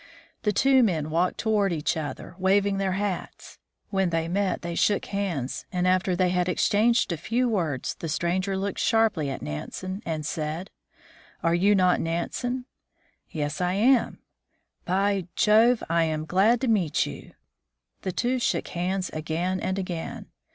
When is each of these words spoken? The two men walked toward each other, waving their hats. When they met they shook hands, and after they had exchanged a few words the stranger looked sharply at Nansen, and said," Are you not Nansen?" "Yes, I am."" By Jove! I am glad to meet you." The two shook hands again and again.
The 0.41 0.51
two 0.51 0.81
men 0.81 1.11
walked 1.11 1.37
toward 1.37 1.71
each 1.71 1.95
other, 1.95 2.33
waving 2.39 2.79
their 2.79 2.93
hats. 2.93 3.59
When 3.91 4.09
they 4.09 4.27
met 4.27 4.63
they 4.63 4.73
shook 4.73 5.05
hands, 5.05 5.67
and 5.71 5.87
after 5.87 6.15
they 6.15 6.29
had 6.31 6.49
exchanged 6.49 7.11
a 7.11 7.17
few 7.17 7.47
words 7.47 7.93
the 7.93 8.09
stranger 8.09 8.57
looked 8.57 8.79
sharply 8.79 9.29
at 9.29 9.43
Nansen, 9.43 10.01
and 10.03 10.25
said," 10.25 10.71
Are 11.43 11.53
you 11.53 11.75
not 11.75 12.01
Nansen?" 12.01 12.65
"Yes, 13.29 13.61
I 13.61 13.73
am."" 13.73 14.17
By 14.85 15.27
Jove! 15.35 15.83
I 15.87 16.05
am 16.05 16.25
glad 16.25 16.61
to 16.61 16.67
meet 16.67 17.05
you." 17.05 17.33
The 18.01 18.11
two 18.11 18.39
shook 18.39 18.69
hands 18.69 19.11
again 19.13 19.59
and 19.59 19.77
again. 19.77 20.25